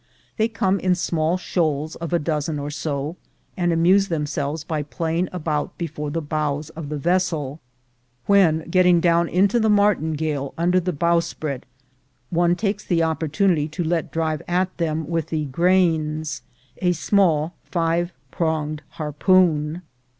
They 0.37 0.47
come 0.47 0.79
in 0.79 0.95
small 0.95 1.37
shoals 1.37 1.95
of 1.97 2.11
a 2.11 2.17
dozen 2.17 2.57
or 2.57 2.71
so, 2.71 3.17
and 3.55 3.71
amuse 3.71 4.07
themselves 4.07 4.63
by 4.63 4.81
playing 4.81 5.29
about 5.31 5.77
before 5.77 6.09
the 6.09 6.23
bows 6.23 6.71
of 6.71 6.89
the 6.89 6.97
vessel, 6.97 7.59
when, 8.25 8.67
getting 8.67 8.99
down 8.99 9.29
into 9.29 9.59
the 9.59 9.69
martingale 9.69 10.55
under 10.57 10.79
the 10.79 10.91
bowsprit, 10.91 11.67
one 12.31 12.55
takes 12.55 12.83
the 12.83 13.03
opportunity 13.03 13.67
to 13.67 13.83
let 13.83 14.11
drive 14.11 14.41
at 14.47 14.75
them 14.79 15.07
with 15.07 15.27
the 15.27 15.45
"grains," 15.45 16.41
a 16.81 16.93
small 16.93 17.53
five 17.63 18.11
pronged 18.31 18.81
harpoon. 18.97 19.83